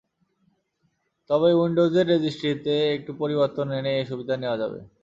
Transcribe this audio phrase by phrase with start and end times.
[1.29, 4.79] তবে উইন্ডোজের রেজিস্ট্রিতে একটু পরিবর্তন এনে এ সুবিধা নেওয়া যাবে।